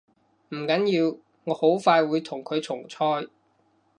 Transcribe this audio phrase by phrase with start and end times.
[0.49, 3.27] 唔緊要，我好快會同佢重賽